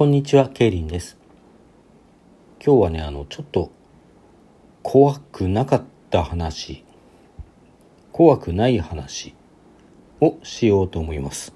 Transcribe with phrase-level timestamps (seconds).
[0.00, 1.18] こんにちは、ケイリンです。
[2.64, 3.70] 今日はね、あの、ちょっと
[4.82, 6.86] 怖くなかった話、
[8.10, 9.34] 怖くない話
[10.22, 11.52] をしようと思います。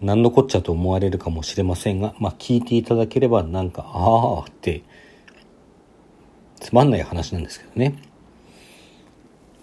[0.00, 4.84] 何のこっちゃと思われるかもしれませんが、まあ、聞いていただければなんか、ああって、
[6.60, 8.00] つまんない話なんですけどね。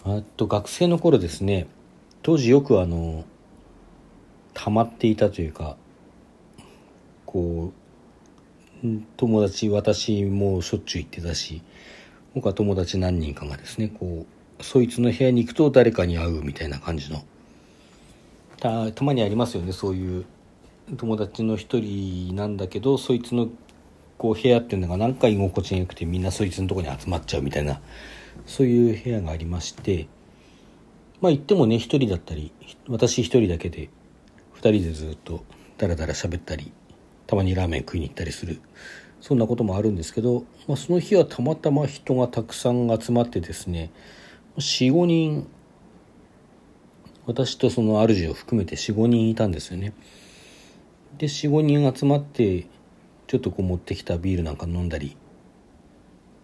[0.03, 1.67] あと、学生の頃ですね、
[2.21, 3.23] 当時よくあの、
[4.53, 5.77] 溜まっていたというか、
[7.27, 7.71] こ
[8.83, 11.61] う友達私もしょっちゅう行ってたし
[12.33, 14.25] 僕は友達何人かがですねこ
[14.59, 17.23] うそいつの部屋に行くと誰かに会うみたいな感じの。
[18.59, 20.25] たたまにありますよねそういう
[20.97, 23.49] 友達の一人なんだけどそいつの
[24.17, 27.81] こう部屋っていうのが何か居心地が良くてみんなそいつのとこに集まっちゃうみたいな
[28.47, 30.07] そういう部屋がありまして
[31.21, 32.51] まあ行ってもね一人だったり
[32.87, 33.89] 私一人だけで
[34.53, 35.43] 二人でずっと
[35.77, 36.71] ダラダラ喋ったり
[37.27, 38.59] たまにラーメン食いに行ったりする。
[39.21, 43.91] そんなこともあるんですけど、まあ、その日はたまたま人がたくさん集まってですね
[44.57, 45.47] 45人
[47.25, 49.93] 私とその主を含めて45人いたんですよね。
[51.17, 52.67] で45人集まって
[53.27, 55.17] ちょっとこう持ってきたビールなんか飲んだり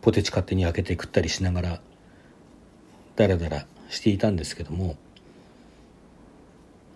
[0.01, 1.81] ポテチ勝手に開けて食ったりしながら
[3.15, 4.97] ダラダラしていたんですけども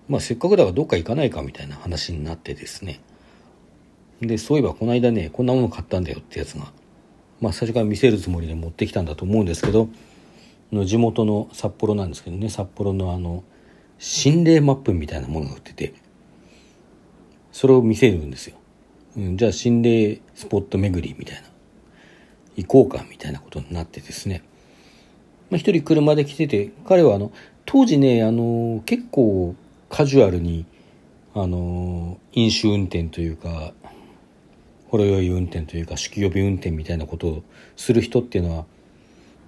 [0.10, 3.00] まあせっかくだからどっか行かないかみたいな話になってですね
[4.22, 6.72] で、そういえばこの間ね、こんなもの買ったんだよってやつが、
[7.40, 9.90] まあ最初から見せるつもりで持ってきたんだと思うんですけど、
[10.72, 13.44] の地元の札幌なんですけどね、札幌のあの、
[14.00, 15.94] 心霊マップみたいなものが売ってて、
[17.52, 18.58] それを見せるんですよ。
[19.18, 21.44] うん、じゃあ心霊スポット巡りみたいな、
[22.56, 24.44] 行こうかみたいなことになってですね、
[25.50, 27.32] まあ一人車で来てて、彼はあの、
[27.66, 29.56] 当時ね、あの、結構
[29.90, 30.66] カジュアルに、
[31.34, 33.74] あの、飲酒運転というか、
[34.90, 37.44] ほろ酔い運転というか酒気帯び運転みたいなことを
[37.76, 38.66] する人っていうのは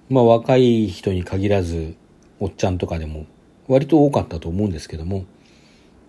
[0.08, 1.94] まあ若い人に限らず
[2.38, 3.26] おっちゃんとかでも
[3.68, 5.24] 割と多かったと思うんですけども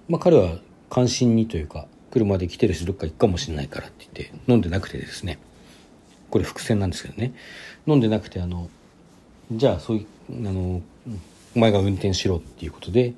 [0.10, 0.58] まあ彼は
[0.90, 5.40] 関心にというか車で来てるしどっか行くかもしれないからって言って飲んでなくてですね。
[6.30, 7.34] これ伏線なんですけどね。
[7.88, 8.70] 飲んでなくてあの
[9.52, 10.82] じゃあそういうあの
[11.56, 13.14] お前が運転しろっていうことで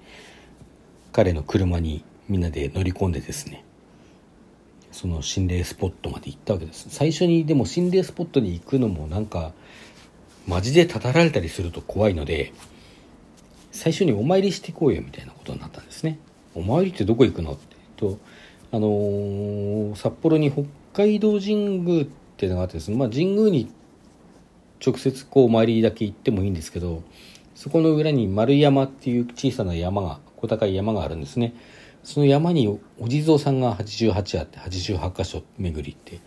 [1.12, 3.64] 彼の車にみんなで乗り込んでですね
[4.94, 6.88] その心霊スポットまで行ったわけです。
[6.90, 9.52] 最初にでも心霊スポットに行くのもなんか
[10.48, 12.54] マジでたたられたりすると怖いので
[13.72, 16.20] 最初にお参りしていこうよみたいなことになったんですね。
[16.56, 17.76] お参りってどこ行くのって。
[17.98, 18.20] と
[18.72, 23.72] あのー、札幌に北海道神宮っていうのがあってですね、まあ、神宮に
[24.86, 27.04] 直接こうお参りだけ行ってもいいんですけど
[27.56, 31.54] そこの裏に丸山っていう小さな山が小高い山があるんですね。
[32.04, 32.68] その山に
[33.00, 36.20] お地蔵さんが88あって88箇所巡りって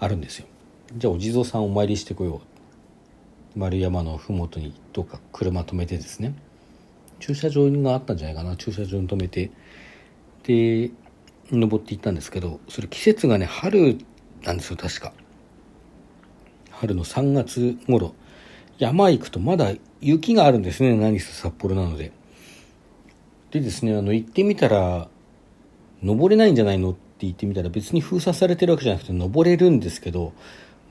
[0.00, 0.46] あるんですよ。
[0.96, 2.42] じゃあお地蔵さんお参りしてこよ
[3.56, 3.58] う。
[3.58, 6.34] 丸山の麓にどっか車止めてですね。
[7.20, 8.56] 駐車場があったんじゃないかな。
[8.56, 9.50] 駐車場に止めて。
[10.42, 10.90] で
[11.52, 13.98] 登っていったんですけどそれ季節がね春
[14.42, 15.12] なんですよ確か。
[16.70, 18.14] 春の3月頃。
[18.78, 22.10] 山行くとまだ雪があるんですね何せ札幌なので。
[23.52, 25.08] でですね、あの、行ってみたら、
[26.02, 30.32] 登れないんじゃないのって言ってみたら別に封鎖されてるわけじゃなくて登れるんですけど、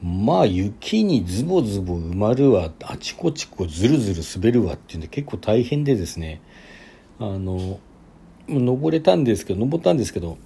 [0.02, 6.40] まあ雪にズボズボ埋まるわ、あちこちこずるずる滑るわっていうんで結構大変でですね、
[7.20, 7.80] あの、
[8.48, 10.38] 登れたんですけど、登ったんですけど、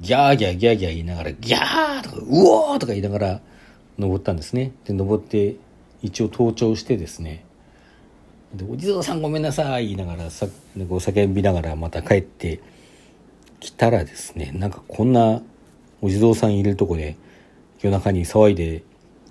[0.00, 3.40] ギャーギャーギャーギャー言いながら、ギャーとか、うおーとか言いながら
[3.98, 4.72] 登ったんですね。
[4.84, 5.56] で、登って
[6.02, 7.44] 一応登頂してですね、
[8.54, 12.60] でお地蔵さんごめんなさい言いながらさお叫びながらまた帰って
[13.60, 15.42] きたらですねなんかこんな
[16.00, 17.16] お地蔵さんいるとこで
[17.80, 18.82] 夜中に騒いで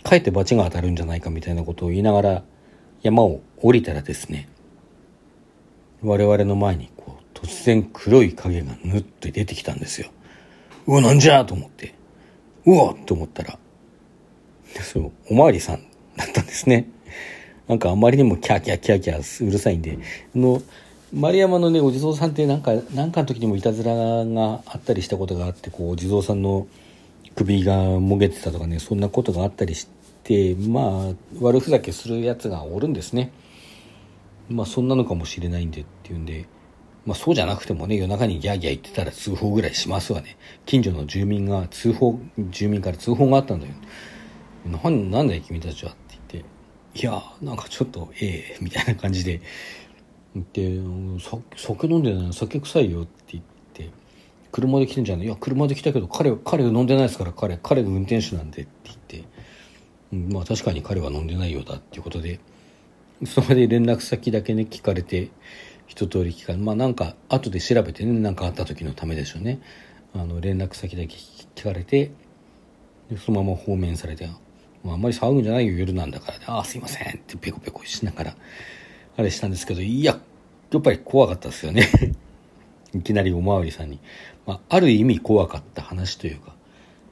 [0.03, 2.43] 帰って罰が当たるんじゃないかみたいなことを言いながら
[3.01, 4.49] 山を降りたらですね
[6.01, 10.09] 我々の前にこう突然黒い影がぬっと出てきたんですよ。
[10.85, 11.95] うわなんじゃと思って
[12.65, 13.57] うわと思ったら
[14.81, 15.81] そうおまわりさん
[16.15, 16.89] だったんですね。
[17.67, 19.99] なんかあまりにもキャーキャーキャーキャーうるさいんで、
[20.35, 20.61] の、
[21.13, 26.67] 丸山のね、お地蔵さんってなんか、なんかの時にもいたずらがあったりしたことがあって、こう、お地蔵さんの
[27.35, 29.87] 首がもげてたとかね、そんなことがあったりし
[30.23, 33.31] て、まあ、悪ふざけするやつがおるんですね。
[34.49, 36.45] まあ、そんなのかもしれないんでっていうんで、
[37.05, 40.37] まあ、そうじゃなくてもね、夜中にギャーギャー言ってたら通報ぐらいしますわね。
[40.65, 42.19] 近所の住民が通報、
[42.49, 43.73] 住民から通報があったんだよ。
[44.83, 45.95] なんなんだよ、君たちは。
[46.99, 49.41] いやなんかちょっとええみたいな感じで。
[50.35, 50.79] 言って
[51.55, 53.89] 酒飲んでない酒臭いよって言って
[54.51, 55.25] 車で来てんじゃない？
[55.25, 59.23] いや車で来たけど彼彼が飲んでないですから彼彼が運転手なんでって言って。
[60.13, 62.39] うんまあ確かに彼は飲んでないようだっていうことで。
[63.25, 65.31] それで連絡先だけね聞かれて
[65.87, 69.59] 一通り聞かれまあなんか後で調べてね何かあった時のためでしょうね。
[70.13, 72.11] あの連絡先だけ聞かれて
[73.25, 74.29] そのまま放免されて
[74.93, 76.55] あんまり騒ぐんじゃないよ夜なんだから。
[76.55, 78.35] ああすいませんってペコペコしながら
[79.17, 80.19] あれしたんですけどいや
[80.71, 81.87] やっぱり怖かったですよね。
[82.93, 83.99] いきなりおまわりさんに、
[84.45, 86.55] まあ、ある意味怖かった話というか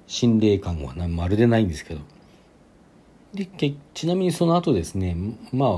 [0.08, 2.02] 心霊感はまるでないんですけど。
[3.34, 3.48] で
[3.94, 5.18] ちなみにその後ですね
[5.52, 5.70] まあ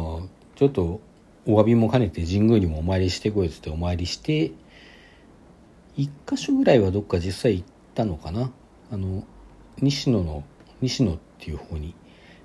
[0.56, 1.02] ちょっと
[1.48, 4.52] お詫びも兼ねて神宮にもお参りしてこいっつってお参りして
[5.98, 8.52] 1箇所ぐらいはどっか実際行ったのかな。
[8.92, 9.24] あの
[9.82, 10.44] 西野の
[10.82, 11.96] 西野っていう方に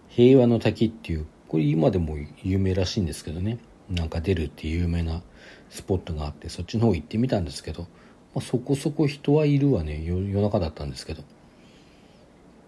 [0.09, 3.59] 平和の滝っていうこれ今でも有名らしいんですけどね。
[3.91, 5.23] なんか出るっていう有名な
[5.69, 7.89] スポットがあってそっちの方行ってみたんですけど、ま
[8.37, 10.03] あ、そこそこ人はいるわね。
[10.05, 11.23] 夜中だったんですけど。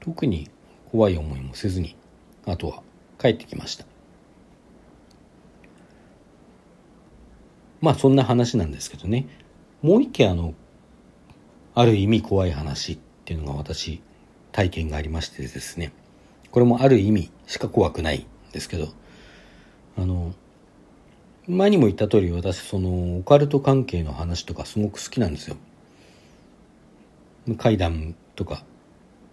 [0.01, 0.51] 特に
[0.91, 1.97] 怖い思いもせずに
[2.45, 2.83] あとは
[3.19, 3.87] 帰ってきました。
[7.81, 9.27] まあそんな話なんですけどね。
[9.81, 10.55] もう一件あの
[11.75, 14.03] ある意味怖い話っていうのが私
[14.53, 15.93] 体験がありましてですね。
[16.55, 18.87] これもある意味しか怖くないんですけど
[19.99, 20.33] あの
[21.49, 25.57] 前にも言った通り私そのオカルト関係の話とかすごく好きなんですよ。
[27.59, 28.65] 怪談とか。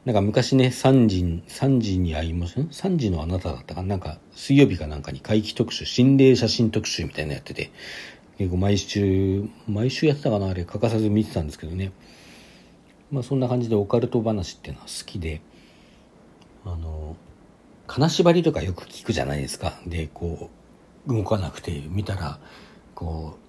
[0.03, 7.69] なんか昔ね3時3時に会います3時のあなただったかなんか水曜日かなんかに怪奇特集心霊写真特集みたいなのやってて。
[8.39, 10.50] 結構毎週毎週やってたかな？
[10.50, 11.91] あれ欠かさず見てたんですけどね。
[13.12, 15.41] まあそんな感じでオカルト話っていうのは好きで。
[16.65, 17.15] あの
[17.87, 19.73] 金縛りとかよく聞くじゃないですか。
[19.85, 20.49] でこ
[21.07, 22.39] う動かなくて見たら
[22.93, 23.39] こう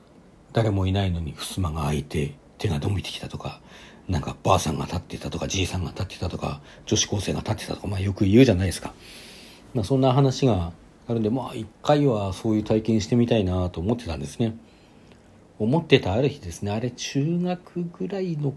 [0.53, 3.61] 誰もいないのに襖が開いて手が伸びてきたとか
[4.09, 8.95] なんかばあさんが立ってたとかじいさんが立ってたとか女子高生が立ってたとか、まあ、よく言うじゃないですか、
[9.75, 10.73] まあ、そんな話が
[11.09, 14.57] あるんでまあ一回はそういう体験してみたいなと思ってたんですね。
[15.59, 18.53] 思ってたある日ですねあれ中学ぐらいの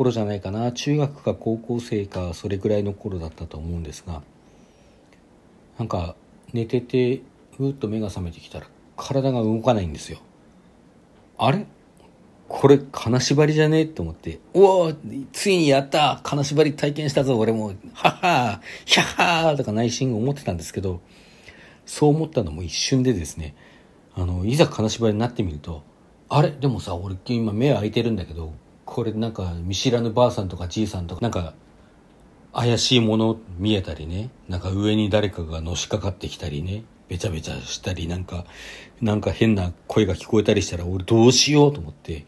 [0.00, 0.72] 頃じゃないかな。
[0.72, 4.22] 中学か高校生かそれぐらいの頃だったと思うんですが。
[5.78, 6.14] なんか
[6.54, 7.20] 寝てて
[7.58, 8.66] ふっと目が覚めてきたら
[8.96, 10.20] 体が動かないんですよ。
[11.36, 11.66] あれ？
[12.48, 13.80] これ金縛りじゃね？
[13.80, 14.38] えと思って。
[14.54, 14.92] おお
[15.34, 16.20] ついにやった！
[16.22, 17.74] 金縛り体験したぞ俺も。
[17.92, 21.02] はっはひゃはーとか内心思ってたんですけど
[21.84, 23.54] そう思ったのも一瞬でですね。
[24.14, 25.82] あのいざ金縛りになってみると
[26.30, 26.52] あれ？
[26.52, 28.54] でもさ俺今目開いてるんだけど
[28.90, 31.54] これなんか見知らぬばあさんとかじいさんとかなんか
[32.52, 34.30] 怪しいもの見えたりね。
[34.48, 36.82] なんか上に誰かがのしかかってきたりね。
[37.08, 38.44] べちゃべちゃしたりなんか
[39.00, 42.26] なんか変な声が聞こえたりしたら俺どうしようと思って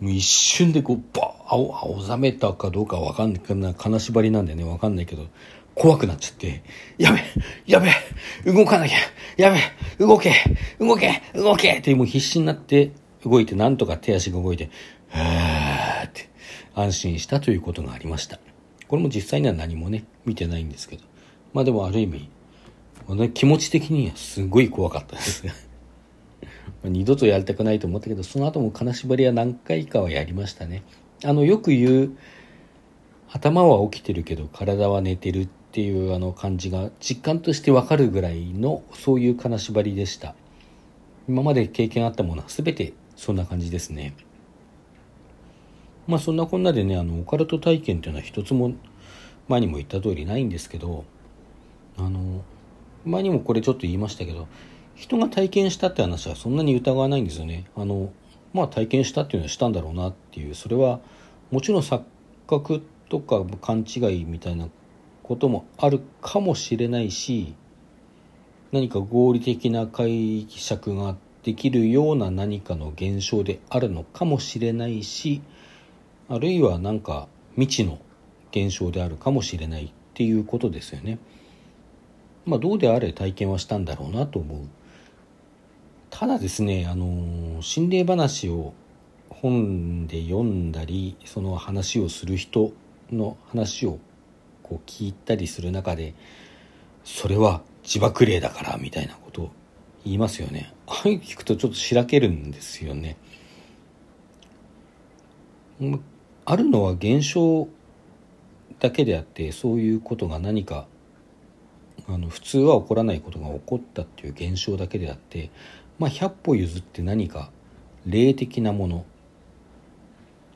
[0.00, 3.38] もう一瞬でこうバー青青ざめたかどうかわかんな
[3.70, 4.64] い金縛りなんでね。
[4.64, 5.26] わかんないけど
[5.74, 6.62] 怖くなっちゃって、
[6.98, 7.20] やべ
[7.66, 7.90] やべ
[8.52, 8.96] 動かなきゃ
[9.36, 10.32] やべ動け
[10.78, 12.92] 動け動けってもう必死になって
[13.24, 14.70] 動いて、なんとか手足が動いて、
[15.08, 15.51] はーって
[16.74, 18.38] 安心したということがありました。
[18.88, 21.04] これも実際には何もね、見てないんですけど。
[21.52, 22.28] まあでもある意味、
[23.34, 25.52] 気持ち的にはすごい怖かったですね。
[26.84, 30.82] 二度とやりたくないと思ったけど、その後も金縛りは何回かはやりましたね。
[31.24, 32.16] あの、よく言う、
[33.34, 40.34] 頭は起きてるけど体は寝てるっていうあの感じが実感としてわかるぐらいのそういう金縛りでした
[41.26, 44.14] 今まで経験あったものは全てそんな感じですね
[46.06, 48.72] まあそんなこんなでねあのオカルト体験っていうのは一つも
[49.48, 51.04] 前にも言った通りないんですけど
[51.96, 52.42] あの
[53.04, 54.46] 前にもこれちょっと言いましたけど
[54.94, 57.64] 人が体験したって話はそんなに疑わないんですよね。
[57.76, 58.12] あの
[58.52, 61.00] まあ体験したっていうのはしたんだろうなっていうそれは
[61.50, 62.02] もちろん錯
[62.46, 64.68] 覚とか勘違いみたいな
[65.22, 67.54] こともあるかもしれないし
[68.72, 75.42] 何か合理的な解釈ができるような何かの現象であるのかもしれないし
[76.32, 77.98] あるいは何か未知の
[78.52, 81.18] 現象であるかもしれないっていうことですよね。
[82.46, 84.58] まあどうであれ体験はしたんだろうなと思う。
[86.08, 88.72] ただですね、あの心霊話を
[89.28, 92.72] 本で読んだりその話をする人
[93.10, 93.98] の話を
[94.62, 96.14] こう聞いたりする中で
[97.04, 99.50] それは自爆霊だからみたいなことを
[100.04, 103.16] 言いますよねああいう聞くとちょっとしらけるんですよね
[106.44, 107.68] あるのは現象
[108.80, 110.86] だけであってそういうことが何か
[112.08, 115.50] あの普通は起こらないことが起こったっていう現象だけであって
[115.98, 117.50] まあ100歩譲って何か
[118.06, 119.04] 霊的なもの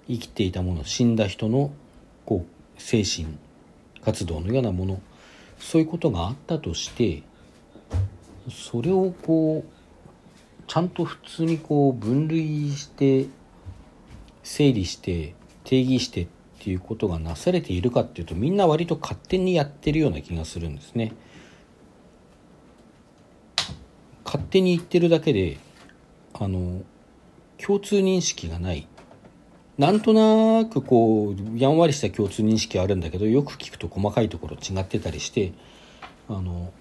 [0.08, 1.70] 生きていたもの死んだ人の
[2.24, 3.36] こう精神
[4.04, 5.00] 活動のようなもの
[5.58, 7.22] そういうことがあったとして
[8.50, 13.26] それをこうちゃんと普通にこう分類して
[14.42, 15.34] 整理して
[15.66, 16.26] 定義してっ
[16.60, 21.12] ていうことがなされているかっていうとみんな割と勝手にやってるような気がするんですね。
[24.24, 25.58] 勝手に言ってるだけで
[26.34, 26.82] あの
[27.58, 28.88] 共通認識がない
[29.78, 35.52] なんとなくこうやんわりした共通認識はあるんだけどよく聞くと細かいところ違ってたりして
[36.28, 36.72] あの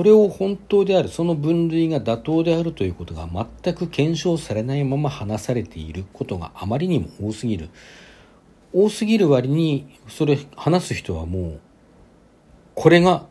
[0.00, 3.28] それを本当であるその分類が妥当であるということが
[3.62, 7.68] 全く検証されないまま話されていることがあまりにも多すぎる。
[8.72, 11.60] 多すぎる割にそれ話す人はもう
[12.74, 13.26] これが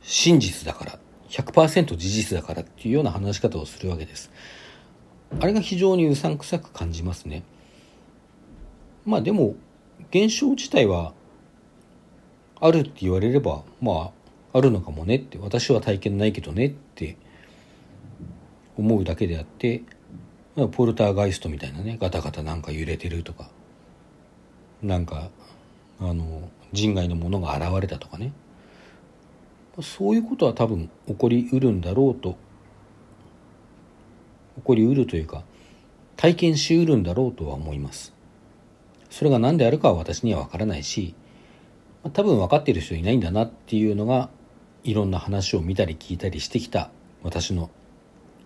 [0.00, 0.98] 真実だから
[1.28, 4.30] 100%事実だからっていうような話し方をするわけです。
[5.40, 7.42] あれが非常にうさんくさく感じますね。
[9.04, 9.56] まあでも
[10.12, 11.14] 現象自体は
[12.60, 14.21] あるって言われればまあ
[14.52, 17.16] あるのかもねって私は体験ないけどねって
[18.76, 19.82] 思うだけであって
[20.72, 23.48] ポルターガイストみたいなねガタガタなんか揺れてるとか
[24.82, 25.30] なんか
[26.00, 28.32] あの人外のものが現れたとかね。
[29.80, 32.36] そういうことは多分起こりうるんだろうと
[34.56, 35.44] 起こりうるというか
[36.16, 38.12] 体験しうるんだろうとは思います。
[39.08, 41.14] それが何であるかは私には分からないし
[42.12, 44.28] 多分分かっている人いないんだなっていうのが
[44.84, 46.90] いろんな話を見たり聞いたりしてきた
[47.22, 47.70] 私の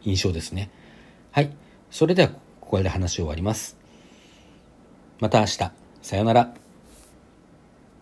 [0.02, 0.70] 印象ですね。
[1.32, 1.50] はい。
[1.90, 2.28] それでは
[2.60, 3.76] ここで話を終わります。
[5.20, 5.70] また明日。
[6.02, 6.65] さようなら。